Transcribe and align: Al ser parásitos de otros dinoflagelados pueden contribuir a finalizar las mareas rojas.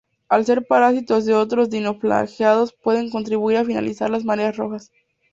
Al 0.29 0.45
ser 0.47 0.65
parásitos 0.65 1.25
de 1.27 1.35
otros 1.35 1.69
dinoflagelados 1.69 2.73
pueden 2.73 3.11
contribuir 3.11 3.57
a 3.57 3.65
finalizar 3.65 4.09
las 4.09 4.23
mareas 4.25 4.57
rojas. 4.57 4.91